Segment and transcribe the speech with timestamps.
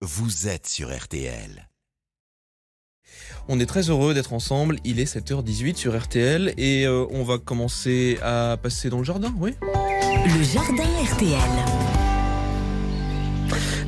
[0.00, 1.68] vous êtes sur RTL.
[3.48, 4.78] On est très heureux d'être ensemble.
[4.84, 9.34] Il est 7h18 sur RTL et euh, on va commencer à passer dans le jardin,
[9.38, 10.84] oui Le jardin
[11.14, 11.38] RTL.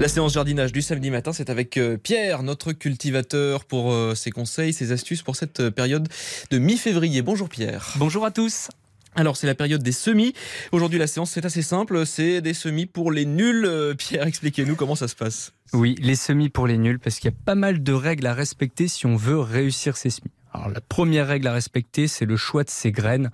[0.00, 4.30] La séance jardinage du samedi matin, c'est avec euh, Pierre, notre cultivateur, pour euh, ses
[4.30, 6.08] conseils, ses astuces pour cette période
[6.50, 7.22] de mi-février.
[7.22, 7.92] Bonjour Pierre.
[7.96, 8.70] Bonjour à tous.
[9.14, 10.34] Alors c'est la période des semis.
[10.72, 13.64] Aujourd'hui la séance c'est assez simple, c'est des semis pour les nuls.
[13.66, 15.52] Euh, Pierre, expliquez-nous comment ça se passe.
[15.72, 18.34] Oui, les semis pour les nuls, parce qu'il y a pas mal de règles à
[18.34, 20.32] respecter si on veut réussir ses semis.
[20.52, 23.30] Alors la première règle à respecter, c'est le choix de ses graines.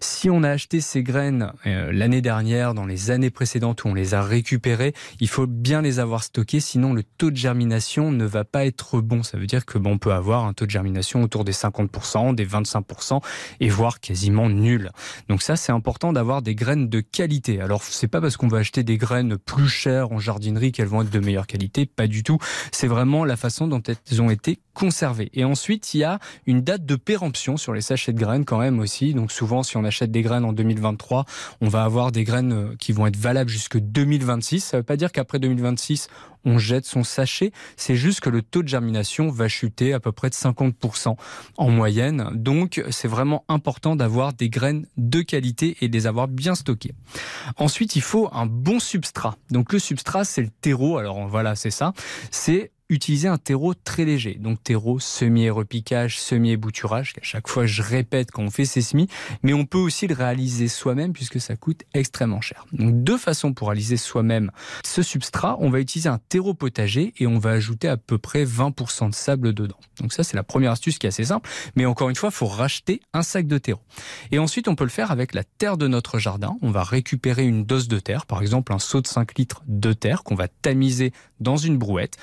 [0.00, 3.94] Si on a acheté ces graines euh, l'année dernière, dans les années précédentes où on
[3.94, 8.24] les a récupérées, il faut bien les avoir stockées, sinon le taux de germination ne
[8.24, 9.22] va pas être bon.
[9.22, 12.34] Ça veut dire que bon, on peut avoir un taux de germination autour des 50%,
[12.34, 13.20] des 25%
[13.60, 14.90] et voire quasiment nul.
[15.28, 17.60] Donc ça, c'est important d'avoir des graines de qualité.
[17.60, 21.02] Alors c'est pas parce qu'on va acheter des graines plus chères en jardinerie qu'elles vont
[21.02, 22.38] être de meilleure qualité, pas du tout.
[22.70, 25.30] C'est vraiment la façon dont elles ont été conservées.
[25.34, 26.18] Et ensuite, il y a
[26.60, 29.14] date de péremption sur les sachets de graines quand même aussi.
[29.14, 31.24] Donc souvent, si on achète des graines en 2023,
[31.62, 34.60] on va avoir des graines euh, qui vont être valables jusque 2026.
[34.60, 36.08] Ça veut pas dire qu'après 2026,
[36.44, 37.52] on jette son sachet.
[37.76, 41.16] C'est juste que le taux de germination va chuter à peu près de 50%
[41.56, 42.30] en moyenne.
[42.34, 46.94] Donc, c'est vraiment important d'avoir des graines de qualité et de les avoir bien stockées.
[47.56, 49.36] Ensuite, il faut un bon substrat.
[49.50, 50.98] Donc, le substrat, c'est le terreau.
[50.98, 51.92] Alors, voilà, c'est ça.
[52.30, 54.34] C'est utiliser un terreau très léger.
[54.34, 59.08] Donc terreau semi-repiquage, semi-ébouturage, qu'à chaque fois je répète quand on fait ses semis,
[59.42, 62.66] mais on peut aussi le réaliser soi-même puisque ça coûte extrêmement cher.
[62.72, 64.50] Donc deux façons pour réaliser soi-même
[64.84, 68.44] ce substrat, on va utiliser un terreau potager et on va ajouter à peu près
[68.44, 69.78] 20% de sable dedans.
[70.00, 72.36] Donc ça c'est la première astuce qui est assez simple, mais encore une fois, il
[72.36, 73.80] faut racheter un sac de terreau.
[74.30, 76.56] Et ensuite, on peut le faire avec la terre de notre jardin.
[76.62, 79.92] On va récupérer une dose de terre, par exemple un seau de 5 litres de
[79.92, 82.16] terre qu'on va tamiser dans une brouette,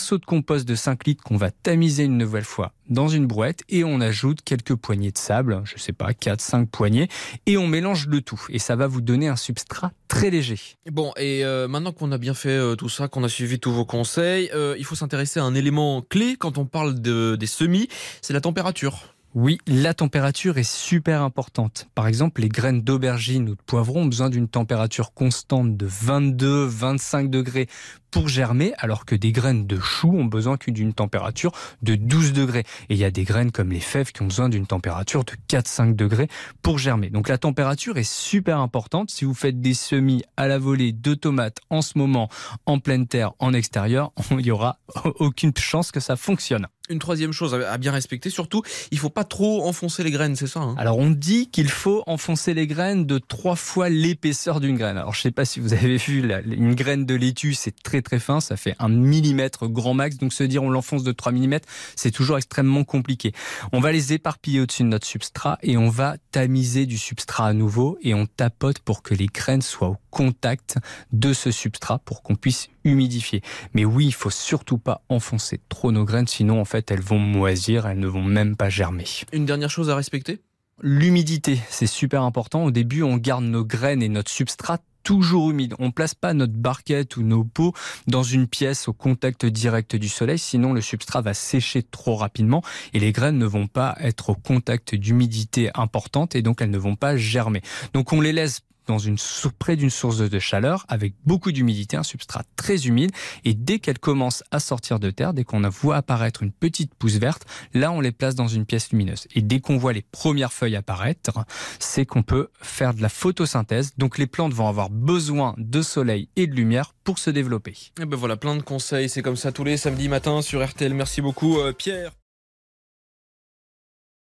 [0.00, 3.62] seau de compost de 5 litres qu'on va tamiser une nouvelle fois dans une brouette
[3.68, 7.08] et on ajoute quelques poignées de sable, je sais pas, 4 5 poignées
[7.46, 10.58] et on mélange le tout et ça va vous donner un substrat très léger.
[10.90, 13.72] Bon, et euh, maintenant qu'on a bien fait euh, tout ça, qu'on a suivi tous
[13.72, 17.46] vos conseils, euh, il faut s'intéresser à un élément clé quand on parle de, des
[17.46, 17.88] semis,
[18.22, 19.14] c'est la température.
[19.36, 21.88] Oui, la température est super importante.
[21.94, 27.30] Par exemple, les graines d'aubergine ou de poivron ont besoin d'une température constante de 22-25
[27.30, 27.68] degrés
[28.10, 31.52] pour germer, alors que des graines de choux ont besoin d'une température
[31.82, 32.64] de 12 degrés.
[32.88, 35.34] Et il y a des graines comme les fèves qui ont besoin d'une température de
[35.48, 36.26] 4-5 degrés
[36.60, 37.10] pour germer.
[37.10, 39.12] Donc la température est super importante.
[39.12, 42.28] Si vous faites des semis à la volée de tomates en ce moment,
[42.66, 44.80] en pleine terre, en extérieur, il n'y aura
[45.20, 46.66] aucune chance que ça fonctionne.
[46.90, 50.48] Une troisième chose à bien respecter, surtout, il faut pas trop enfoncer les graines, c'est
[50.48, 50.74] ça hein?
[50.76, 54.98] Alors on dit qu'il faut enfoncer les graines de trois fois l'épaisseur d'une graine.
[54.98, 58.18] Alors je sais pas si vous avez vu une graine de laitue, c'est très très
[58.18, 60.16] fin, ça fait un millimètre grand max.
[60.16, 61.58] Donc se dire on l'enfonce de 3 mm,
[61.94, 63.32] c'est toujours extrêmement compliqué.
[63.72, 67.52] On va les éparpiller au-dessus de notre substrat et on va tamiser du substrat à
[67.52, 70.76] nouveau et on tapote pour que les graines soient au contact
[71.12, 73.42] de ce substrat pour qu'on puisse humidifier.
[73.74, 77.18] Mais oui, il faut surtout pas enfoncer trop nos graines, sinon en fait elles vont
[77.18, 79.04] moisir, elles ne vont même pas germer.
[79.32, 80.40] Une dernière chose à respecter?
[80.82, 82.64] L'humidité, c'est super important.
[82.64, 85.74] Au début, on garde nos graines et notre substrat toujours humide.
[85.78, 87.72] On place pas notre barquette ou nos pots
[88.06, 92.62] dans une pièce au contact direct du soleil, sinon le substrat va sécher trop rapidement
[92.92, 96.78] et les graines ne vont pas être au contact d'humidité importante et donc elles ne
[96.78, 97.62] vont pas germer.
[97.94, 99.16] Donc on les laisse dans une,
[99.58, 103.12] près d'une source de chaleur avec beaucoup d'humidité, un substrat très humide.
[103.44, 107.16] Et dès qu'elle commence à sortir de terre, dès qu'on voit apparaître une petite pousse
[107.16, 109.28] verte, là on les place dans une pièce lumineuse.
[109.34, 111.44] Et dès qu'on voit les premières feuilles apparaître,
[111.78, 113.92] c'est qu'on peut faire de la photosynthèse.
[113.96, 117.76] Donc les plantes vont avoir besoin de soleil et de lumière pour se développer.
[118.00, 119.08] Et ben voilà, plein de conseils.
[119.08, 120.92] C'est comme ça tous les samedis matins sur RTL.
[120.94, 122.19] Merci beaucoup, euh, Pierre.